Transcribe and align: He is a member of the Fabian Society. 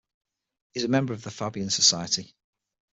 He 0.73 0.79
is 0.79 0.83
a 0.83 0.87
member 0.87 1.13
of 1.13 1.21
the 1.21 1.29
Fabian 1.29 1.69
Society. 1.69 2.35